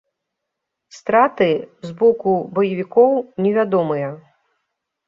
[0.99, 1.49] Страты
[1.89, 3.11] з боку баевікоў
[3.47, 4.09] невядомыя.